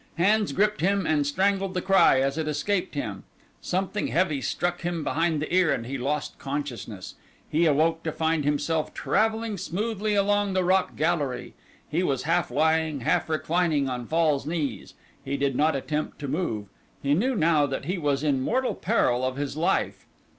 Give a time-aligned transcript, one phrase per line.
[0.17, 3.23] Hands gripped him and strangled the cry as it escaped him.
[3.61, 7.13] Something heavy struck him behind the ear and he lost consciousness.
[7.47, 11.53] He awoke to find himself travelling smoothly along the rock gallery.
[11.87, 14.95] He was half lying, half reclining on Fall's knees.
[15.23, 16.65] He did not attempt to move;
[17.03, 20.07] he knew now that he was in mortal peril of his life.